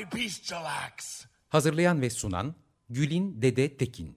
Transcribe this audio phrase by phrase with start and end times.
[0.00, 1.24] Bestial acts.
[1.48, 2.54] Hazırlayan ve sunan
[2.90, 4.16] Gülin Dede Tekin.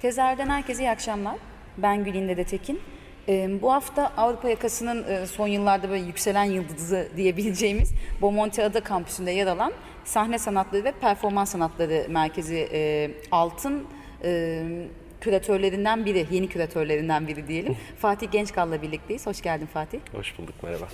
[0.00, 1.38] Tezer'den herkese iyi akşamlar.
[1.78, 2.80] Ben Gülin Dede Tekin.
[3.28, 9.30] Ee, bu hafta Avrupa yakasının e, son yıllarda böyle yükselen yıldızı diyebileceğimiz Bomonti Ada kampüsünde
[9.30, 9.72] yer alan
[10.04, 13.86] Sahne Sanatları ve Performans Sanatları Merkezi e, Altın
[14.24, 14.62] e,
[15.20, 17.76] küratörlerinden biri, yeni küratörlerinden biri diyelim.
[17.98, 19.26] Fatih Gençkal'la birlikteyiz.
[19.26, 20.00] Hoş geldin Fatih.
[20.12, 20.88] Hoş bulduk, merhaba.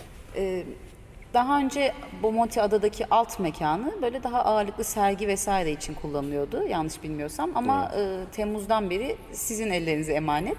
[1.35, 7.51] Daha önce Bomonti Adadaki alt mekanı böyle daha ağırlıklı sergi vesaire için kullanılıyordu yanlış bilmiyorsam
[7.55, 10.59] ama e, Temmuz'dan beri sizin ellerinize emanet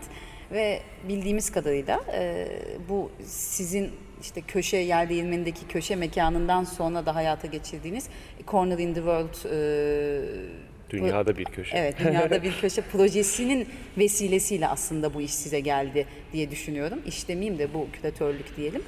[0.51, 2.47] ve bildiğimiz kadarıyla e,
[2.89, 8.09] bu sizin işte köşe yer değirmenindeki köşe mekanından sonra da hayata geçirdiğiniz
[8.47, 10.59] Corner in the World e,
[10.89, 11.77] Dünyada bir köşe.
[11.77, 16.99] Evet, dünyada bir köşe projesinin vesilesiyle aslında bu iş size geldi diye düşünüyorum.
[17.05, 18.81] İş demeyeyim de bu küratörlük diyelim.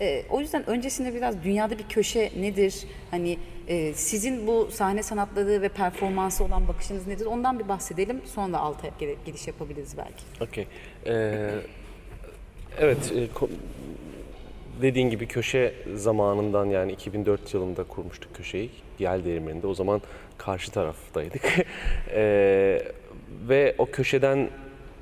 [0.00, 2.74] Ee, o yüzden öncesinde biraz dünyada bir köşe nedir?
[3.10, 7.26] Hani e, sizin bu sahne sanatları ve performansı olan bakışınız nedir?
[7.26, 8.20] Ondan bir bahsedelim.
[8.24, 8.88] Sonra alta
[9.26, 10.44] giriş yapabiliriz belki.
[10.50, 10.66] Okey.
[11.06, 11.50] Ee,
[12.78, 13.28] evet, e,
[14.82, 18.70] dediğin gibi köşe zamanından yani 2004 yılında kurmuştuk köşeyi.
[18.98, 19.66] Yel Değirmeni'nde.
[19.66, 20.02] O zaman
[20.38, 21.42] karşı taraftaydık.
[22.14, 22.82] Ee,
[23.48, 24.38] ve o köşeden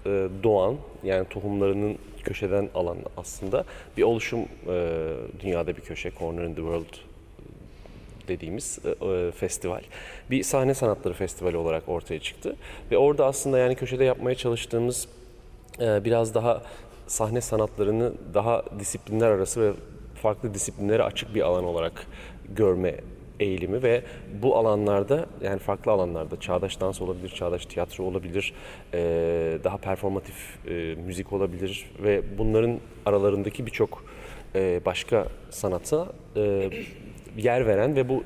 [0.07, 3.65] e, doğan yani tohumlarının köşeden alan aslında
[3.97, 6.95] bir oluşum e, dünyada bir köşe Corner in the World
[8.29, 9.83] dediğimiz e, e, festival.
[10.31, 12.57] Bir sahne sanatları festivali olarak ortaya çıktı.
[12.91, 15.09] Ve orada aslında yani köşede yapmaya çalıştığımız
[15.81, 16.63] e, biraz daha
[17.07, 19.73] sahne sanatlarını daha disiplinler arası ve
[20.23, 22.07] farklı disiplinlere açık bir alan olarak
[22.49, 22.95] görme
[23.41, 24.03] eğilimi ve
[24.43, 28.55] bu alanlarda yani farklı alanlarda çağdaş dans olabilir, çağdaş tiyatro olabilir,
[29.65, 30.59] daha performatif
[31.07, 34.05] müzik olabilir ve bunların aralarındaki birçok
[34.85, 36.07] başka sanata
[37.37, 38.25] yer veren ve bu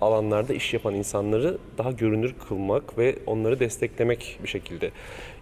[0.00, 4.90] alanlarda iş yapan insanları daha görünür kılmak ve onları desteklemek bir şekilde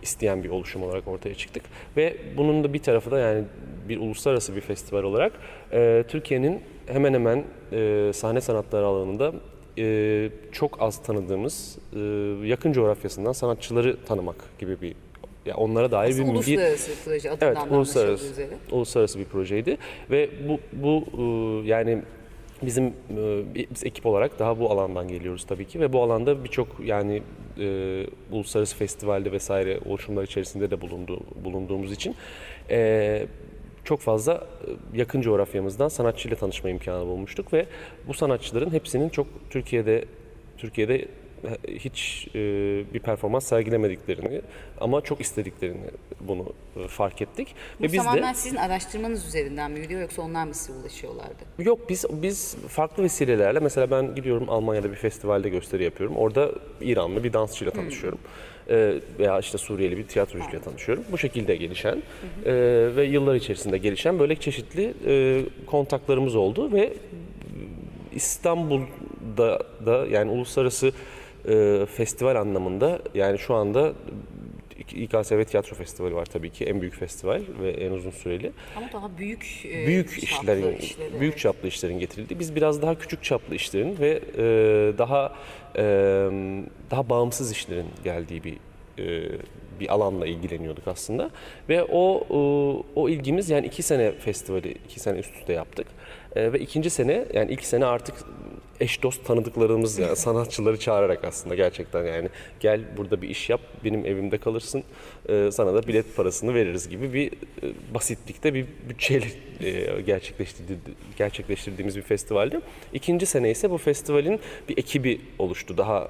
[0.02, 1.62] isteyen bir oluşum olarak ortaya çıktık.
[1.96, 3.44] Ve bunun da bir tarafı da yani
[3.88, 5.32] bir uluslararası bir festival olarak
[5.72, 6.62] e, Türkiye'nin
[6.92, 9.32] hemen hemen e, sahne sanatları alanında
[9.78, 11.98] e, çok az tanıdığımız e,
[12.46, 14.94] yakın coğrafyasından sanatçıları tanımak gibi bir
[15.46, 18.48] ya onlara dair bir bilgi Uluslararası proje adından Evet, uluslararası, üzere.
[18.70, 19.78] uluslararası bir projeydi
[20.10, 21.22] ve bu bu e,
[21.68, 21.98] yani
[22.62, 22.92] bizim e,
[23.54, 27.22] biz ekip olarak daha bu alandan geliyoruz tabii ki ve bu alanda birçok yani
[27.58, 32.14] e, uluslararası festivalde vesaire oluşumlar içerisinde de bulundu, bulunduğumuz için
[32.70, 33.26] e,
[33.88, 37.66] çok fazla e, yakın coğrafyamızdan sanatçıyla tanışma imkanı bulmuştuk ve
[38.08, 40.04] bu sanatçıların hepsinin çok Türkiye'de
[40.58, 41.08] Türkiye'de
[41.68, 42.40] hiç e,
[42.94, 44.42] bir performans sergilemediklerini
[44.80, 45.90] ama çok istediklerini
[46.20, 50.22] bunu e, fark ettik Bu ve biz de tamamen sizin araştırmanız üzerinden mi yürüyor yoksa
[50.22, 51.44] onlar mı size ulaşıyorlardı?
[51.58, 56.16] Yok biz biz farklı vesilelerle mesela ben gidiyorum Almanya'da bir festivalde gösteri yapıyorum.
[56.16, 58.18] Orada İranlı bir dansçıyla tanışıyorum.
[58.24, 58.28] Ee,
[59.18, 61.04] veya işte Suriyeli bir tiyatrocuyla tanışıyorum.
[61.12, 62.02] Bu şekilde gelişen
[62.46, 62.52] e,
[62.96, 66.92] ve yıllar içerisinde gelişen böyle çeşitli e, kontaklarımız oldu ve
[68.14, 70.92] İstanbul'da da yani uluslararası
[71.48, 73.92] e, festival anlamında yani şu anda
[74.98, 79.18] İKSV Tiyatro Festivali var tabii ki en büyük festival ve en uzun süreli Ama daha
[79.18, 81.38] büyük e, büyük işlerin, işleri, büyük evet.
[81.38, 82.38] çaplı işlerin getirildi.
[82.38, 84.44] Biz biraz daha küçük çaplı işlerin ve e,
[84.98, 85.34] daha
[85.76, 85.82] e,
[86.90, 88.56] daha bağımsız işlerin geldiği bir
[88.98, 89.38] e,
[89.80, 91.30] bir alanla ilgileniyorduk aslında.
[91.68, 95.86] Ve o o, o ilgimiz yani iki sene festivali iki sene üst üste yaptık.
[96.36, 98.14] E, ve ikinci sene yani ilk sene artık
[98.80, 102.28] eş dost tanıdıklarımız yani sanatçıları çağırarak aslında gerçekten yani
[102.60, 104.82] gel burada bir iş yap benim evimde kalırsın
[105.28, 107.30] sana da bilet parasını veririz gibi bir
[107.94, 109.26] basitlikte bir bütçeyle
[110.06, 110.78] gerçekleştirdi,
[111.18, 112.60] gerçekleştirdiğimiz bir festivaldi.
[112.92, 116.08] İkinci sene ise bu festivalin bir ekibi oluştu daha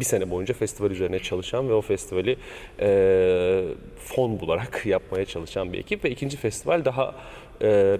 [0.00, 2.36] bir sene boyunca festival üzerine çalışan ve o festivali
[2.80, 3.64] e,
[3.96, 7.14] fon bularak yapmaya çalışan bir ekip ve ikinci festival daha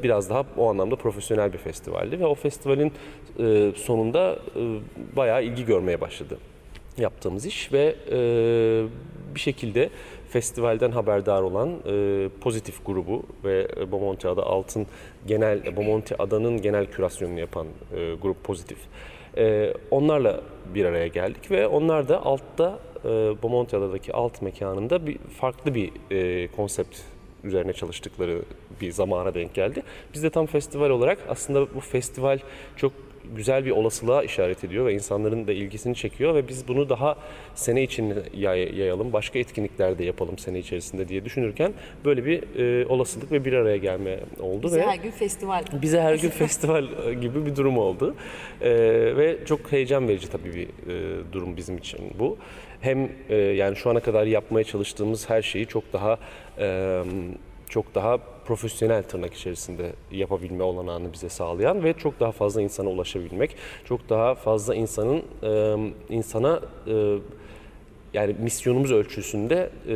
[0.03, 2.93] biraz daha o anlamda profesyonel bir festivaldi ve o festivalin
[3.39, 6.39] e, sonunda e, bayağı ilgi görmeye başladı
[6.99, 8.19] yaptığımız iş ve e,
[9.35, 9.91] bir şekilde
[10.29, 14.87] festivalden haberdar olan e, pozitif grubu ve Bomonti Ada Altın
[15.27, 17.67] genel Bomonti Ada'nın genel kürasyonunu yapan
[17.97, 18.79] e, grup pozitif.
[19.37, 20.41] E, onlarla
[20.75, 23.09] bir araya geldik ve onlar da altta e,
[23.43, 26.99] Bomonti Ada'daki alt mekanında bir farklı bir e, konsept
[27.45, 28.43] üzerine çalıştıkları
[28.81, 29.83] bir zamana denk geldi.
[30.15, 32.39] Biz de tam festival olarak aslında bu festival
[32.77, 32.93] çok
[33.37, 37.17] güzel bir olasılığa işaret ediyor ve insanların da ilgisini çekiyor ve biz bunu daha
[37.55, 41.73] sene içinde yay- yayalım, başka etkinlikler de yapalım sene içerisinde diye düşünürken
[42.05, 42.43] böyle bir
[42.83, 45.63] e, olasılık ve bir araya gelme oldu Bize ve her gün festival.
[45.83, 46.85] bize her gün festival
[47.21, 48.15] gibi bir durum oldu.
[48.61, 48.71] Ee,
[49.17, 52.37] ve çok heyecan verici tabii bir e, durum bizim için bu.
[52.81, 56.19] Hem e, yani şu ana kadar yapmaya çalıştığımız her şeyi çok daha
[56.59, 57.03] e,
[57.73, 63.57] çok daha profesyonel tırnak içerisinde yapabilme olanağını bize sağlayan ve çok daha fazla insana ulaşabilmek,
[63.85, 67.19] çok daha fazla insanın e, insana e,
[68.15, 69.95] yani misyonumuz ölçüsünde e,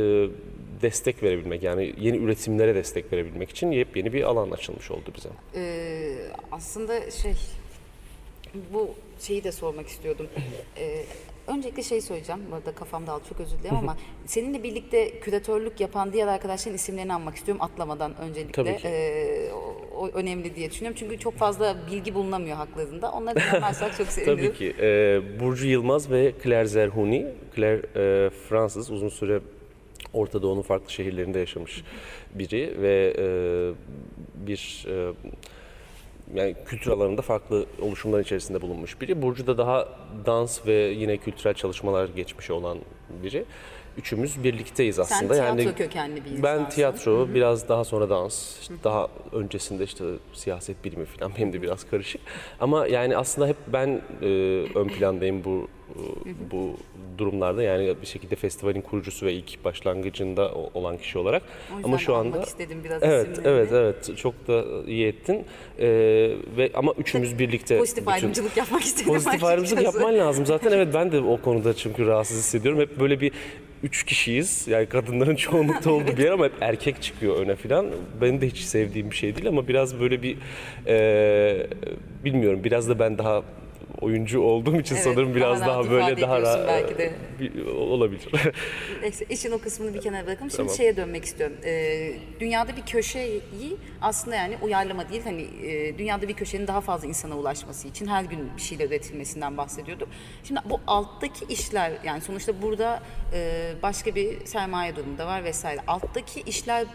[0.81, 5.29] destek verebilmek yani yeni üretimlere destek verebilmek için yepyeni bir alan açılmış oldu bize.
[5.55, 6.15] Ee,
[6.51, 7.33] aslında şey
[8.73, 8.89] bu
[9.19, 10.27] şeyi de sormak istiyordum.
[10.77, 11.03] Ee,
[11.47, 12.41] öncelikle şey söyleyeceğim.
[12.51, 17.13] Bu arada kafamda aldı çok özür dilerim ama seninle birlikte küratörlük yapan diğer arkadaşların isimlerini
[17.13, 18.51] almak istiyorum atlamadan öncelikle.
[18.63, 18.87] Tabii ki.
[18.87, 20.97] Ee, o, o önemli diye düşünüyorum.
[20.99, 23.11] Çünkü çok fazla bilgi bulunamıyor haklarında.
[23.11, 24.37] Onları yapmazsak çok sevinirim.
[24.37, 24.75] Tabii ki.
[24.79, 27.27] Ee, Burcu Yılmaz ve Claire Zerhuni.
[27.55, 29.39] Claire e, Fransız, uzun süre
[30.13, 31.83] Orta Doğu'nun farklı şehirlerinde yaşamış
[32.35, 33.25] biri ve e,
[34.47, 35.13] bir e,
[36.35, 39.21] yani kültür alanında farklı oluşumlar içerisinde bulunmuş biri.
[39.21, 39.87] Burcu da daha
[40.25, 42.77] dans ve yine kültürel çalışmalar geçmişi olan
[43.23, 43.45] biri.
[43.97, 45.33] Üçümüz birlikteyiz Sen aslında.
[45.33, 46.43] tiyatro yani kökenli bir insansın.
[46.43, 50.03] ben tiyatro, biraz daha sonra dans, işte daha öncesinde işte
[50.33, 52.21] siyaset bilimi falan benim de biraz karışık.
[52.59, 54.25] Ama yani aslında hep ben e,
[54.75, 56.01] ön plandayım bu e,
[56.51, 56.73] bu
[57.17, 57.63] durumlarda.
[57.63, 61.43] Yani bir şekilde festivalin kurucusu ve ilk başlangıcında olan kişi olarak.
[61.83, 63.57] Ama şu anda istedim biraz Evet, isimlerini.
[63.57, 64.17] evet, evet.
[64.17, 65.45] Çok da iyi ettin.
[65.79, 65.85] Ee,
[66.57, 70.45] ve ama üçümüz birlikte Pozitif bütün- ayrımcılık yapmak istedim Pozitif ayrımcılık yapman lazım.
[70.45, 72.79] Zaten evet ben de o konuda çünkü rahatsız hissediyorum.
[72.81, 73.31] Hep böyle bir
[73.83, 74.67] üç kişiyiz.
[74.67, 77.87] Yani kadınların çoğunlukta olduğu bir yer ama hep erkek çıkıyor öne filan.
[78.21, 80.37] Benim de hiç sevdiğim bir şey değil ama biraz böyle bir
[80.87, 81.67] e,
[82.25, 83.43] bilmiyorum biraz da ben daha
[84.01, 87.13] oyuncu olduğum için Evet, sanırım biraz daha böyle daha ra- belki de.
[87.39, 88.27] bir- olabilir.
[89.01, 90.49] Neyse işin o kısmını bir kenara bırakalım.
[90.51, 90.75] Şimdi Tamam.
[90.75, 91.55] şeye dönmek istiyorum.
[91.65, 93.41] Ee, dünyada bir köşeyi
[94.01, 98.23] aslında yani uyarlama değil hani e, dünyada bir köşenin daha fazla insana ulaşması için her
[98.23, 100.07] gün bir şeyler üretilmesinden bahsediyorduk.
[100.43, 102.99] Şimdi bu alttaki işler yani sonuçta burada
[103.33, 105.79] e, başka bir sermaye durumu da var vesaire.
[105.87, 106.85] Alttaki işler e,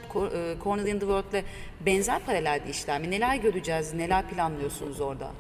[0.65, 1.45] Corner in the World'le
[1.87, 3.11] benzer paralelde işler mi?
[3.11, 3.95] Neler göreceğiz?
[3.95, 5.31] Neler planlıyorsunuz orada?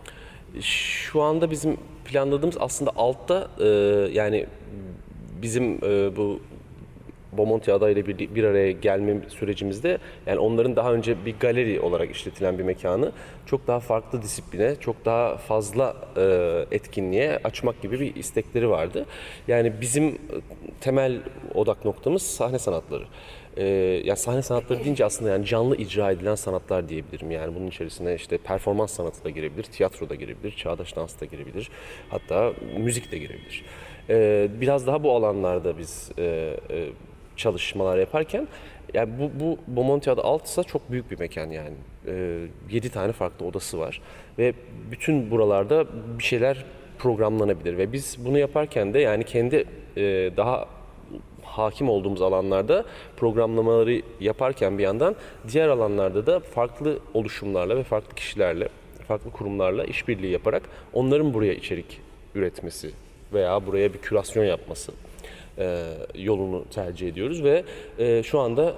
[0.60, 3.66] Şu anda bizim planladığımız aslında altta e,
[4.12, 4.46] yani
[5.42, 6.40] bizim e, bu
[7.32, 12.58] Bomonti adayla bir, bir araya gelme sürecimizde yani onların daha önce bir galeri olarak işletilen
[12.58, 13.12] bir mekanı
[13.46, 19.06] çok daha farklı disipline, çok daha fazla e, etkinliğe açmak gibi bir istekleri vardı.
[19.48, 20.14] Yani bizim e,
[20.80, 21.20] temel
[21.54, 23.04] odak noktamız sahne sanatları.
[23.56, 23.64] Ee,
[24.04, 27.30] yani sahne sanatları deyince aslında yani canlı icra edilen sanatlar diyebilirim.
[27.30, 31.70] Yani bunun içerisine işte performans sanatı da girebilir, tiyatro da girebilir, çağdaş dans da girebilir,
[32.10, 33.64] hatta müzik de girebilir.
[34.10, 36.22] Ee, biraz daha bu alanlarda biz e,
[36.70, 36.88] e,
[37.36, 38.48] çalışmalar yaparken
[38.94, 41.74] yani bu, bu Bomonti adı Altsa çok büyük bir mekan yani.
[42.06, 42.38] Ee,
[42.70, 44.00] 7 tane farklı odası var
[44.38, 44.52] ve
[44.90, 45.86] bütün buralarda
[46.18, 46.64] bir şeyler
[46.98, 49.64] programlanabilir ve biz bunu yaparken de yani kendi
[49.96, 50.02] e,
[50.36, 50.68] daha
[51.52, 52.84] hakim olduğumuz alanlarda
[53.16, 55.16] programlamaları yaparken bir yandan
[55.52, 58.68] diğer alanlarda da farklı oluşumlarla ve farklı kişilerle,
[59.08, 62.00] farklı kurumlarla işbirliği yaparak onların buraya içerik
[62.34, 62.90] üretmesi
[63.32, 64.92] veya buraya bir kürasyon yapması
[65.58, 67.64] e, yolunu tercih ediyoruz ve
[67.98, 68.74] e, şu anda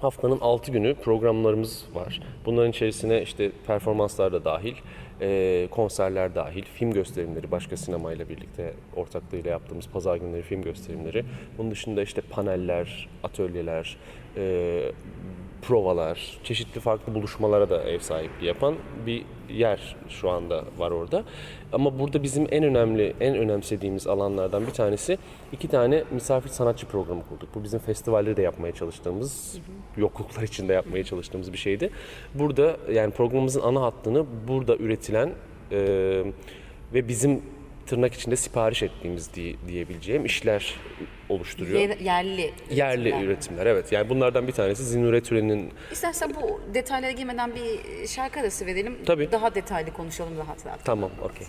[0.00, 2.20] haftanın 6 günü programlarımız var.
[2.46, 4.74] Bunların içerisine işte performanslar da dahil,
[5.20, 11.24] e, konserler dahil, film gösterimleri, başka sinemayla birlikte ortaklığıyla yaptığımız pazar günleri film gösterimleri.
[11.58, 13.96] Bunun dışında işte paneller, atölyeler,
[14.36, 14.92] e,
[15.62, 18.74] provalar, çeşitli farklı buluşmalara da ev sahipliği yapan
[19.06, 21.24] bir yer şu anda var orada.
[21.72, 25.18] Ama burada bizim en önemli, en önemsediğimiz alanlardan bir tanesi
[25.52, 27.48] iki tane misafir sanatçı programı kurduk.
[27.54, 29.58] Bu bizim festivalleri de yapmaya çalıştığımız,
[29.96, 31.90] yokluklar içinde yapmaya çalıştığımız bir şeydi.
[32.34, 35.32] Burada yani programımızın ana hattını burada üretilen
[35.72, 35.78] e,
[36.94, 37.42] ve bizim
[37.86, 40.74] tırnak içinde sipariş ettiğimiz diye, diyebileceğim işler
[41.28, 41.80] oluşturuyor.
[41.80, 42.52] Yer- yerli.
[42.70, 43.24] Yerli üretimler.
[43.26, 43.92] üretimler evet.
[43.92, 48.98] Yani bunlardan bir tanesi Zinure Türen'in İstersen bu detaylara girmeden bir şarkı arası verelim.
[49.06, 49.32] Tabii.
[49.32, 50.84] Daha detaylı konuşalım rahat rahat.
[50.84, 51.46] Tamam, okey.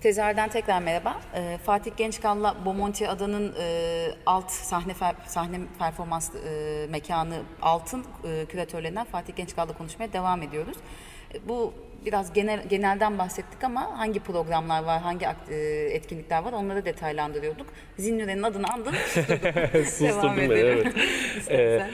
[0.00, 1.20] Tezer'den tekrar merhaba.
[1.34, 8.46] Ee, Fatih Gençkal'la Bomonti Adanın e, alt sahne fer- sahne performans e, mekanı Altın e,
[8.46, 10.76] küratörlerinden Fatih Gençkal'la konuşmaya devam ediyoruz.
[11.34, 11.74] E, bu
[12.06, 15.54] biraz genel genelden bahsettik ama hangi programlar var, hangi e,
[15.92, 17.66] etkinlikler var onları detaylandırıyorduk.
[17.98, 18.92] Zinnüre'nin adını andın.
[19.84, 20.86] Susturdum beni, evet.
[21.36, 21.90] İstersen.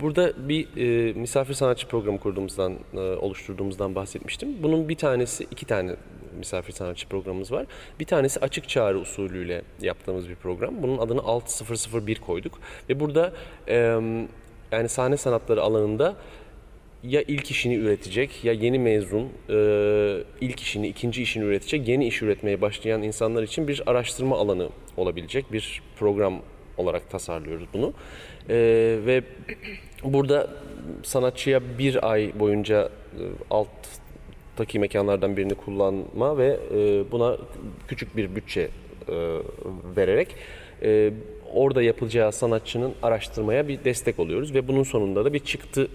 [0.00, 4.62] Burada bir e, misafir sanatçı programı kurduğumuzdan, e, oluşturduğumuzdan bahsetmiştim.
[4.62, 5.96] Bunun bir tanesi, iki tane
[6.38, 7.66] misafir sanatçı programımız var.
[8.00, 10.82] Bir tanesi açık çağrı usulüyle yaptığımız bir program.
[10.82, 12.58] Bunun adını 6001 koyduk.
[12.88, 13.32] Ve burada
[13.68, 13.76] e,
[14.72, 16.16] yani sahne sanatları alanında
[17.02, 19.56] ya ilk işini üretecek ya yeni mezun e,
[20.40, 25.52] ilk işini, ikinci işini üretecek, yeni iş üretmeye başlayan insanlar için bir araştırma alanı olabilecek
[25.52, 26.42] bir program
[26.76, 27.92] olarak tasarlıyoruz bunu.
[28.48, 28.56] E,
[29.06, 29.22] ve
[30.04, 30.50] burada
[31.02, 33.24] sanatçıya bir ay boyunca e,
[34.60, 37.36] alttaki mekanlardan birini kullanma ve e, buna
[37.88, 38.68] küçük bir bütçe e,
[39.96, 40.36] vererek
[40.82, 41.10] e,
[41.54, 45.88] orada yapılacağı sanatçının araştırmaya bir destek oluyoruz ve bunun sonunda da bir çıktı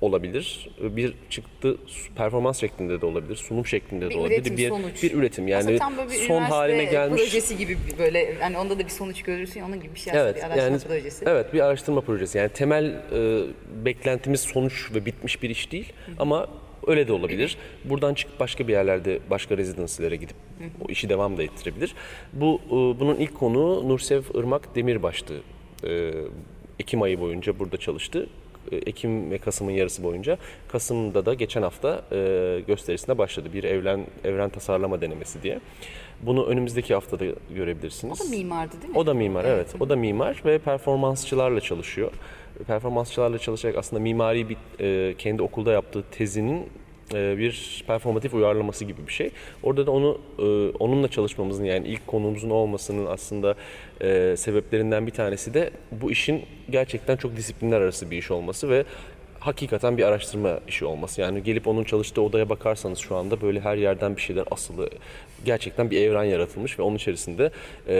[0.00, 0.68] olabilir.
[0.80, 1.76] Bir çıktı
[2.16, 4.36] performans şeklinde de olabilir, sunum şeklinde de Bir olabilir.
[4.36, 5.02] üretim, bir, sonuç.
[5.02, 7.22] bir üretim yani Aslında tam böyle bir son haline gelmiş.
[7.22, 10.36] projesi gibi böyle hani onda da bir sonuç görürsün onun gibi bir şey aslında Evet,
[10.36, 11.24] bir araştırma yani projesi.
[11.28, 12.38] evet bir araştırma projesi.
[12.38, 13.42] Yani temel e,
[13.84, 16.46] beklentimiz sonuç ve bitmiş bir iş değil ama
[16.86, 17.56] öyle de olabilir.
[17.84, 20.36] Buradan çıkıp başka bir yerlerde başka rezidansilere gidip
[20.80, 21.94] o işi devam da ettirebilir.
[22.32, 25.34] Bu e, bunun ilk konuğu Nursev Irmak Demirbaş'tı.
[25.84, 26.12] E,
[26.78, 28.26] Ekim ayı boyunca burada çalıştı.
[28.72, 30.38] E, Ekim ve Kasım'ın yarısı boyunca.
[30.68, 33.48] Kasım'da da geçen hafta e, gösterisine başladı.
[33.52, 35.60] Bir evren evren tasarlama denemesi diye.
[36.22, 38.20] Bunu önümüzdeki haftada görebilirsiniz.
[38.20, 38.98] O da mimardı değil mi?
[38.98, 39.74] O da mimar evet.
[39.80, 42.12] O da mimar ve performansçılarla çalışıyor.
[42.66, 46.68] Performansçılarla çalışarak aslında mimari bir e, kendi okulda yaptığı tezinin
[47.14, 49.30] e, bir performatif uyarlaması gibi bir şey.
[49.62, 50.42] Orada da onu e,
[50.78, 53.54] onunla çalışmamızın yani ilk konuğumuzun olmasının aslında
[54.00, 58.84] e, sebeplerinden bir tanesi de bu işin gerçekten çok disiplinler arası bir iş olması ve
[59.40, 61.20] hakikaten bir araştırma işi olması.
[61.20, 64.90] Yani gelip onun çalıştığı odaya bakarsanız şu anda böyle her yerden bir şeyler asılı.
[65.44, 67.50] Gerçekten bir evren yaratılmış ve onun içerisinde
[67.88, 67.94] e,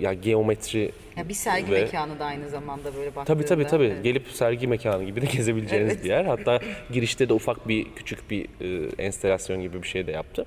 [0.00, 3.24] ya geometri Ya bir sergi ve- mekanı da aynı zamanda böyle baktığında.
[3.38, 3.84] Tabii tabii tabii.
[3.84, 4.04] Evet.
[4.04, 6.04] Gelip sergi mekanı gibi de gezebileceğiniz Evet.
[6.04, 6.24] bir yer.
[6.24, 6.60] Hatta
[6.92, 10.46] girişte de ufak bir küçük bir e, enstelasyon gibi bir şey de yaptı.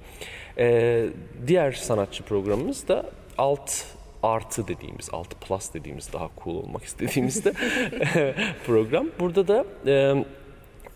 [0.57, 1.05] E,
[1.47, 3.05] diğer sanatçı programımız da
[3.37, 3.71] alt
[4.23, 7.53] artı dediğimiz, alt plus dediğimiz daha cool olmak istediğimiz de
[8.65, 9.07] program.
[9.19, 10.25] Burada da e,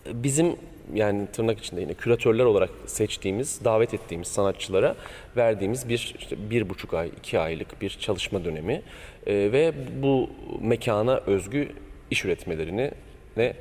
[0.06, 0.56] bizim
[0.94, 4.96] yani tırnak içinde yine küratörler olarak seçtiğimiz, davet ettiğimiz sanatçılara
[5.36, 8.82] verdiğimiz bir işte bir buçuk ay, iki aylık bir çalışma dönemi
[9.26, 11.68] Ee, ve bu mekana özgü
[12.10, 12.90] iş üretmelerini
[13.36, 13.56] ne e,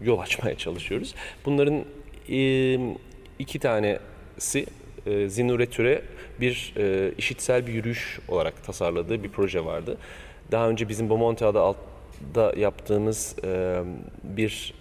[0.00, 1.14] yol açmaya çalışıyoruz.
[1.44, 1.84] Bunların
[2.28, 2.78] e,
[3.38, 4.66] iki tanesi
[5.08, 6.02] e, Zinuretüre
[6.40, 9.96] bir e, işitsel bir yürüyüş olarak tasarladığı bir proje vardı.
[10.52, 13.80] Daha önce bizim Bomonti adı altta yaptığımız e,
[14.24, 14.74] bir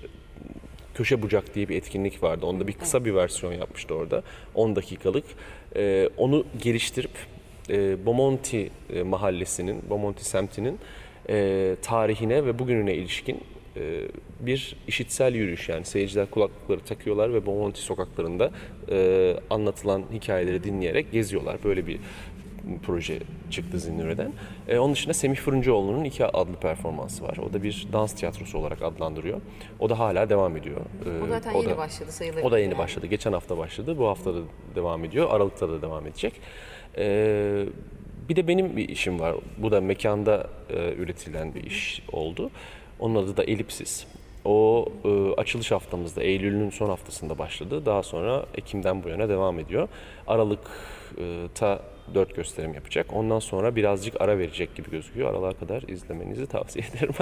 [0.97, 2.45] Köşe Bucak diye bir etkinlik vardı.
[2.45, 4.23] Onda bir kısa bir versiyon yapmıştı orada.
[4.55, 5.25] 10 dakikalık.
[5.75, 7.11] Ee, onu geliştirip
[7.69, 10.79] e, Bomonti e, mahallesinin, Bomonti semtinin
[11.29, 13.39] e, tarihine ve bugününe ilişkin e,
[14.39, 15.69] bir işitsel yürüyüş.
[15.69, 18.51] Yani seyirciler kulaklıkları takıyorlar ve Bomonti sokaklarında
[18.91, 21.57] e, anlatılan hikayeleri dinleyerek geziyorlar.
[21.63, 21.99] Böyle bir
[22.83, 23.19] proje
[23.49, 24.31] çıktı Zinnüre'den.
[24.67, 27.37] E, onun dışında Semih Fırıncıoğlu'nun iki adlı performansı var.
[27.49, 29.41] O da bir dans tiyatrosu olarak adlandırıyor.
[29.79, 30.81] O da hala devam ediyor.
[31.05, 32.43] E, O zaten yeni başladı sayılır.
[32.43, 32.77] O da yeni yani.
[32.79, 33.07] başladı.
[33.07, 33.97] Geçen hafta başladı.
[33.97, 34.39] Bu hafta da
[34.75, 35.27] devam ediyor.
[35.31, 36.33] Aralıkta da devam edecek.
[36.97, 37.65] E,
[38.29, 39.35] bir de benim bir işim var.
[39.57, 42.51] Bu da mekanda e, üretilen bir iş oldu.
[42.99, 44.05] Onun adı da Elipsis.
[44.45, 47.85] O e, açılış haftamızda, Eylül'ün son haftasında başladı.
[47.85, 49.87] Daha sonra Ekim'den bu yana devam ediyor.
[50.27, 51.81] Aralık'ta
[52.13, 53.13] dört gösterim yapacak.
[53.13, 55.29] Ondan sonra birazcık ara verecek gibi gözüküyor.
[55.29, 57.13] Aralığa kadar izlemenizi tavsiye ederim.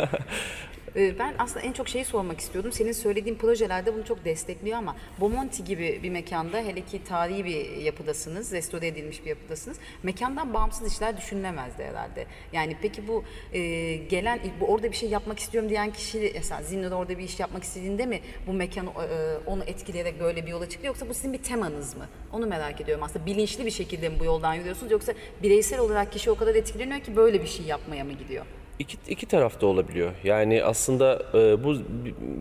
[0.95, 2.71] Ee, Ben aslında en çok şeyi sormak istiyordum.
[2.71, 7.77] Senin söylediğin projelerde bunu çok destekliyor ama Bomonti gibi bir mekanda hele ki tarihi bir
[7.77, 9.77] yapıdasınız, restore edilmiş bir yapıdasınız.
[10.03, 12.25] Mekandan bağımsız işler düşünülemezdi herhalde.
[12.53, 16.95] Yani peki bu e, gelen, bu orada bir şey yapmak istiyorum diyen kişi, mesela Zinnur'da
[16.95, 20.93] orada bir iş yapmak istediğinde mi bu mekanı e, onu etkileyerek böyle bir yola çıkıyor
[20.93, 22.05] yoksa bu sizin bir temanız mı?
[22.33, 23.25] Onu merak ediyorum aslında.
[23.25, 27.15] Bilinçli bir şekilde mi bu yoldan yürüyorsunuz yoksa bireysel olarak kişi o kadar etkileniyor ki
[27.15, 28.45] böyle bir şey yapmaya mı gidiyor?
[28.79, 30.11] İki, iki tarafta olabiliyor.
[30.23, 31.75] Yani aslında e, bu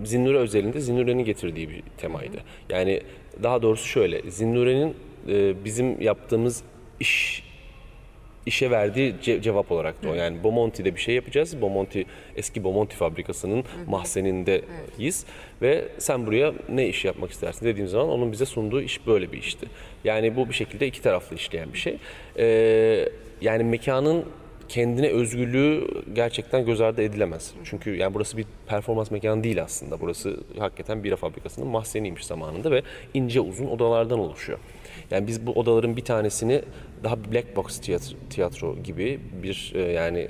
[0.04, 2.36] Zinnure özelinde Zinnure'nin getirdiği bir temaydı.
[2.70, 3.00] Yani
[3.42, 4.94] daha doğrusu şöyle, Zinnure'nin
[5.28, 6.62] e, bizim yaptığımız
[7.00, 7.44] iş
[8.46, 10.14] işe verdiği ce- cevap olarak da o.
[10.14, 11.60] Yani Bomonti'de bir şey yapacağız.
[11.60, 12.04] Bomonti
[12.36, 15.24] eski Bomonti fabrikasının mahzenindeyiz
[15.62, 19.38] ve sen buraya ne iş yapmak istersin dediğim zaman onun bize sunduğu iş böyle bir
[19.38, 19.66] işti.
[20.04, 21.98] Yani bu bir şekilde iki taraflı işleyen bir şey.
[22.38, 23.08] Ee,
[23.40, 24.24] yani mekanın
[24.68, 27.52] kendine özgürlüğü gerçekten göz ardı edilemez.
[27.64, 30.00] Çünkü yani burası bir performans mekanı değil aslında.
[30.00, 32.82] Burası hakikaten bira fabrikasının mahzeniymiş zamanında ve
[33.14, 34.58] ince uzun odalardan oluşuyor.
[35.10, 36.62] Yani biz bu odaların bir tanesini
[37.04, 40.28] daha black box tiyatro, tiyatro gibi bir e, yani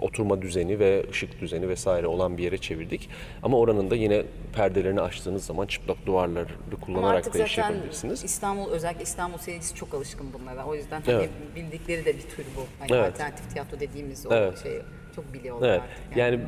[0.00, 3.08] oturma düzeni ve ışık düzeni vesaire olan bir yere çevirdik.
[3.42, 4.22] Ama oranın da yine
[4.56, 6.48] perdelerini açtığınız zaman çıplak duvarları
[6.80, 8.24] kullanarak da iş yapabilirsiniz.
[8.24, 10.64] İstanbul özellikle İstanbul seyircisi çok alışkın bunlara.
[10.64, 11.30] O yüzden hani Evet.
[11.56, 12.60] bildikleri de bir tür bu.
[12.80, 13.12] Hani Evet.
[13.12, 14.62] alternatif tiyatro dediğimiz o Evet.
[14.62, 14.72] şey
[15.16, 15.80] çok biliyorlar Evet.
[15.80, 16.16] artık.
[16.16, 16.40] Yani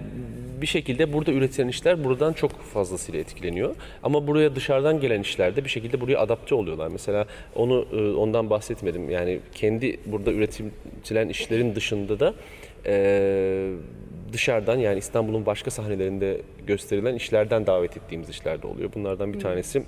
[0.60, 3.76] bir şekilde burada üretilen işler buradan çok fazlasıyla etkileniyor.
[4.02, 6.88] Ama buraya dışarıdan gelen işler de bir şekilde buraya adapte oluyorlar.
[6.88, 9.10] Mesela onu e, ondan bahsetmedim.
[9.10, 12.34] Yani kendi burada üretilen işlerin dışında da
[12.86, 13.72] e,
[14.32, 18.90] dışarıdan yani İstanbul'un başka sahnelerinde gösterilen işlerden davet ettiğimiz işler de oluyor.
[18.94, 19.82] Bunlardan bir tanesi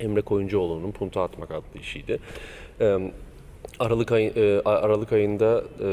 [0.00, 2.18] Emre Koyuncuoğlu'nun Punta Atmak adlı işiydi.
[2.80, 2.98] E,
[3.78, 5.88] Aralık, ay, e, Aralık ayında e,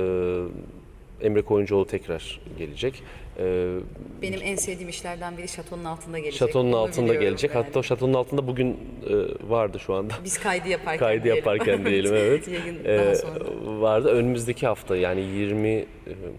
[1.26, 3.04] Emre Koyuncuoğlu tekrar gelecek.
[3.40, 3.76] E,
[4.22, 6.40] Benim en sevdiğim işlerden biri şatonun altında gelecek.
[6.40, 7.56] şatonun Onu altında biliyorum gelecek.
[7.56, 7.64] yani.
[7.66, 8.70] Hatta o şatonun altında bugün
[9.10, 10.14] e, vardı şu anda.
[10.24, 11.38] Biz kaydı yaparken Kaydı diyelim.
[11.38, 12.48] yaparken diyelim evet.
[12.48, 13.46] Yayın E, sonra.
[13.82, 14.10] vardı.
[14.10, 15.86] Önümüzdeki hafta yani 20 e,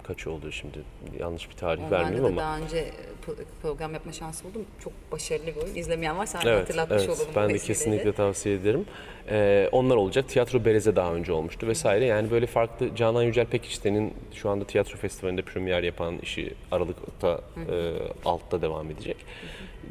[0.02, 0.78] kaç oldu şimdi
[1.20, 2.40] yanlış bir tarih Onlarda vermeyeyim da ama.
[2.40, 2.84] daha önce
[3.26, 4.64] pro- program yapma şansı buldum.
[4.84, 5.74] Çok başarılı bir oyun.
[5.74, 7.08] İzlemeyen varsa hatırlatmış evet.
[7.10, 7.26] olalım.
[7.32, 7.66] bu Ben de vesileyle.
[7.78, 8.84] kesinlikle tavsiye ederim.
[9.30, 10.28] Ee, onlar olacak.
[10.28, 12.04] Tiyatro Bereze daha önce olmuştu vesaire.
[12.04, 16.54] Yani böyle farklı Canan Yücel Pekişte'nin şu anda tiyatro festivalinde premier yapan işi
[16.86, 19.16] Aralık'ta e, altta devam edecek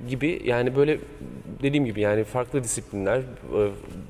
[0.09, 0.41] gibi.
[0.45, 0.97] Yani böyle
[1.63, 3.23] dediğim gibi yani farklı disiplinler, e,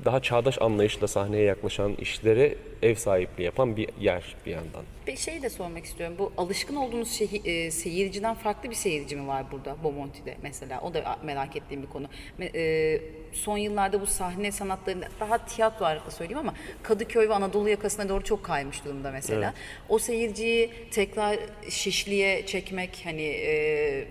[0.04, 4.82] daha çağdaş anlayışla sahneye yaklaşan işlere ev sahipliği yapan bir yer bir yandan.
[5.06, 6.16] Bir şey de sormak istiyorum.
[6.18, 10.80] Bu alışkın olduğunuz şehi- e, seyirciden farklı bir seyirci mi var burada Bomonti'de mesela?
[10.80, 12.06] O da merak ettiğim bir konu.
[12.54, 13.00] E,
[13.32, 18.24] son yıllarda bu sahne sanatlarında daha tiyatro ağırlıklı söyleyeyim ama Kadıköy ve Anadolu yakasına doğru
[18.24, 19.54] çok kaymış durumda mesela.
[19.88, 21.36] O seyirciyi tekrar
[21.68, 24.04] Şişli'ye çekmek hani e,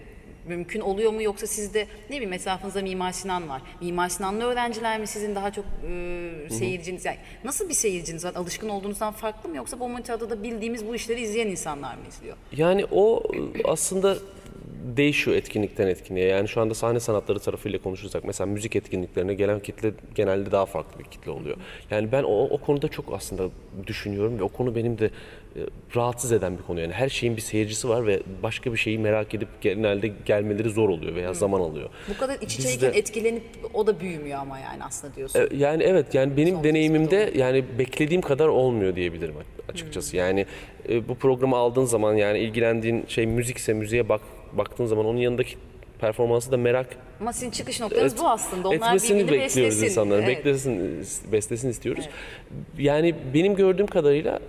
[0.48, 3.62] mümkün oluyor mu yoksa sizde ne bileyim etrafınızda Mimar Sinan var.
[3.82, 7.06] Mimar Sinanlı öğrenciler mi sizin daha çok e, seyirciniz?
[7.06, 8.36] Yani nasıl bir seyirciniz var?
[8.36, 12.38] Alışkın olduğunuzdan farklı mı yoksa Bomonti'de da bildiğimiz bu işleri izleyen insanlar mı izliyor?
[12.52, 13.24] Yani o
[13.66, 14.18] aslında
[14.98, 16.28] değişiyor etkinlikten etkinliğe.
[16.28, 21.00] Yani şu anda sahne sanatları tarafıyla konuşursak mesela müzik etkinliklerine gelen kitle genelde daha farklı
[21.00, 21.58] bir kitle oluyor.
[21.92, 23.50] Yani ben o, o konuda çok aslında
[23.88, 25.10] düşünüyorum ve o konu benim de
[25.96, 26.80] rahatsız eden bir konu.
[26.82, 30.90] Yani her şeyin bir seyircisi var ve başka bir şeyi merak edip genelde gelmeleri zor
[30.90, 31.90] oluyor veya zaman alıyor.
[32.10, 35.40] Bu kadar iç içeyken etkilenip o da büyümüyor ama yani aslında diyorsun.
[35.40, 39.36] E, Yani evet yani benim Son deneyimimde yani beklediğim kadar olmuyor diyebilirim
[39.70, 40.18] açıkçası.
[40.18, 40.46] Yani
[40.90, 44.22] e, bu programı aldığın zaman yani ilgilendiğin şey müzikse müziğe bak
[44.54, 45.56] baktığın zaman onun yanındaki
[46.02, 46.88] performansı da merak
[47.22, 48.68] Ama sizin çıkış noktanız et- bu aslında.
[48.68, 49.86] Onlar etmesini bekliyoruz beslesin.
[49.86, 50.24] insanların.
[50.24, 50.38] Evet.
[50.38, 52.10] Beklesin, beslesin istiyoruz.
[52.78, 54.40] Yani benim gördüğüm kadarıyla e,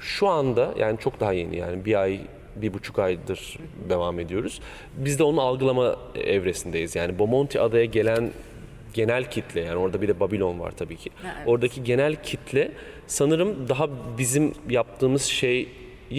[0.00, 2.20] şu anda yani çok daha yeni yani bir ay
[2.56, 4.60] bir buçuk aydır devam ediyoruz.
[4.96, 6.96] Biz de onu algılama evresindeyiz.
[6.96, 8.30] Yani Bomonti adaya gelen
[8.94, 11.10] genel kitle yani orada bir de Babilon var tabii ki.
[11.24, 11.34] Evet.
[11.46, 12.72] Oradaki genel kitle
[13.06, 15.68] sanırım daha bizim yaptığımız şeyi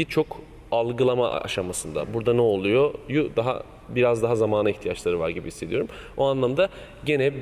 [0.10, 2.14] çok algılama aşamasında.
[2.14, 2.94] Burada ne oluyor?
[3.36, 5.88] Daha biraz daha zamana ihtiyaçları var gibi hissediyorum.
[6.18, 6.70] O anlamda
[7.06, 7.34] gene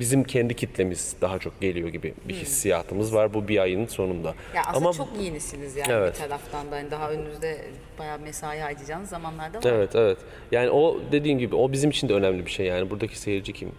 [0.00, 4.34] bizim kendi kitlemiz daha çok geliyor gibi bir hissiyatımız var bu bir ayın sonunda.
[4.54, 6.14] Ya aslında Ama çok yenisiniz yani Evet.
[6.14, 6.76] bir taraftan da.
[6.76, 7.64] Yani daha önünüzde
[7.98, 9.62] bayağı mesai harcayacağınız zamanlarda var.
[9.64, 10.18] evet evet.
[10.52, 12.66] Yani o dediğin gibi o bizim için de önemli bir şey.
[12.66, 13.72] Yani buradaki seyirci kim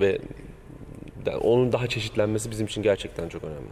[0.00, 0.18] ve
[1.26, 3.70] yani onun daha çeşitlenmesi bizim için gerçekten çok önemli.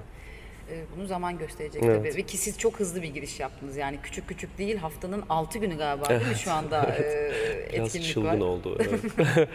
[0.71, 1.97] Ee, Bunu zaman gösterecek Evet.
[1.99, 2.17] tabii.
[2.17, 3.77] Ve ki siz çok hızlı bir giriş yaptınız.
[3.77, 7.33] Yani küçük küçük değil haftanın 6 günü galiba değil mi şu anda e,
[7.73, 8.47] Biraz etkinlik çılgın var.
[8.47, 8.79] oldu.
[8.89, 9.49] Evet.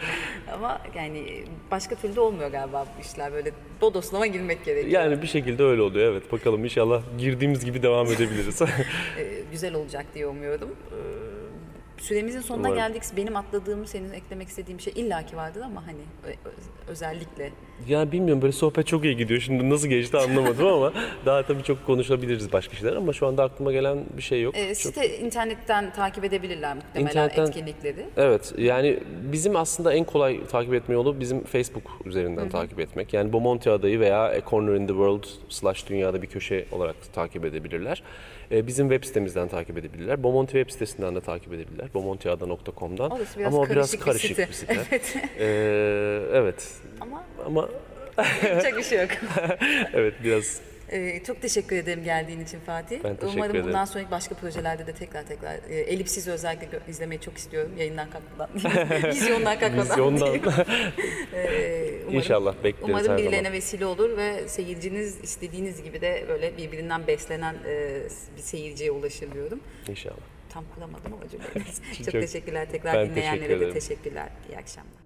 [0.52, 3.32] Ama yani başka türlü olmuyor galiba bu işler.
[3.32, 3.50] Böyle
[3.80, 5.02] bodoslama girmek gerekiyor.
[5.02, 6.12] yani bir şekilde öyle oluyor.
[6.12, 8.62] Evet bakalım inşallah girdiğimiz gibi devam edebiliriz.
[8.62, 8.66] Ee,
[9.52, 10.68] güzel olacak diye umuyorum.
[11.98, 12.76] Süremizin sonuna Umarım.
[12.76, 13.02] geldik.
[13.16, 15.98] Benim atladığım, senin eklemek istediğim şey illaki vardır ama hani
[16.88, 17.50] özellikle.
[17.88, 19.40] Ya bilmiyorum böyle sohbet çok iyi gidiyor.
[19.40, 20.92] Şimdi nasıl geçti anlamadım ama
[21.26, 24.56] daha tabii çok konuşabiliriz başka şeyler ama şu anda aklıma gelen bir şey yok.
[24.56, 28.06] Ee, Çok- site internetten takip edebilirler muhtemelen İnternetten- etkinlikleri.
[28.16, 28.98] Evet yani
[29.32, 33.14] bizim aslında en kolay takip etme yolu bizim Facebook üzerinden takip etmek.
[33.14, 37.44] Yani Bomonti adayı veya A Corner in the World slash dünyada bir köşe olarak takip
[37.44, 38.02] edebilirler.
[38.50, 40.22] Ee, bizim web sitemizden takip edebilirler.
[40.22, 41.94] Bomonti web sitesinden de takip edebilirler.
[41.94, 43.10] bomontiada.com'dan.
[43.10, 44.74] Orası biraz Ama o biraz karışık bir site.
[44.74, 45.28] site.
[45.38, 46.68] Ee, evet
[47.00, 47.68] Ama ama
[48.48, 49.10] yapacak bir şey yok.
[49.94, 50.60] evet biraz
[50.92, 52.98] Ee, çok teşekkür ederim geldiğin için Fatih.
[53.04, 53.86] Ben teşekkür Umarım bundan ederim.
[53.86, 58.50] sonraki başka projelerde de tekrar tekrar e, elipsiz özellikle izlemeyi çok istiyorum yayından kalkmadan.
[59.10, 59.90] Vizyondan kalkmadan.
[59.90, 60.36] Vizyondan.
[61.34, 63.18] Ee, umarım- İnşallah bekleriz Umarım zaman.
[63.22, 68.00] birilerine vesile olur ve seyirciniz istediğiniz gibi de böyle birbirinden beslenen e,
[68.36, 69.60] bir seyirciye ulaşır diyorum.
[69.88, 70.16] İnşallah.
[70.48, 71.66] Tam kuramadım ama cümleyi.
[71.96, 74.28] çok, Çok- teşekkürler tekrar dinleyenlere teşekkür de teşekkürler.
[74.50, 75.05] İyi akşamlar.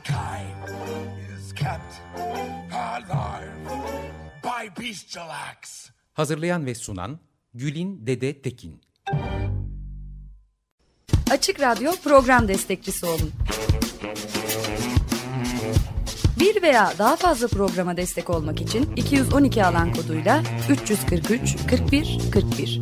[0.00, 0.56] Mankind
[1.36, 2.00] is kept
[2.72, 3.52] alive
[4.42, 5.90] by bestial acts.
[6.12, 7.18] Hazırlayan ve sunan
[7.54, 8.80] Gülin Dede Tekin.
[11.30, 13.32] Açık Radyo program destekçisi olun.
[16.40, 22.80] Bir veya daha fazla programa destek olmak için 212 alan koduyla 343 41 41.